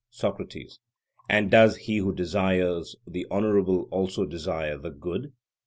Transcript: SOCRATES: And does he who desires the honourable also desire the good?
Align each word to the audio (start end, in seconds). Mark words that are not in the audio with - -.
SOCRATES: 0.09 0.79
And 1.29 1.51
does 1.51 1.77
he 1.77 1.97
who 1.97 2.11
desires 2.15 2.95
the 3.05 3.27
honourable 3.29 3.83
also 3.91 4.25
desire 4.25 4.75
the 4.75 4.89
good? 4.89 5.31